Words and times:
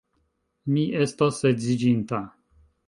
Mi 0.71 0.85
estas 1.03 1.41
edziĝinta. 1.51 2.27